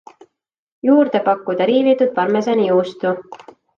Juurde 0.89 1.21
pakkuda 1.27 1.67
riivitud 1.71 2.17
parmesani 2.17 2.67
juustu. 2.71 3.13